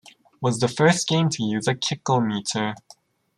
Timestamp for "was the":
0.41-0.67